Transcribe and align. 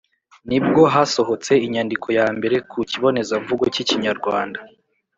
nibwo 0.49 0.81
hasohotse 0.93 1.51
inyandiko 1.65 2.07
ya 2.17 2.27
mbere 2.37 2.57
ku 2.69 2.77
kibonezamvugo 2.89 3.63
k’Ikinyarwanda. 3.73 4.59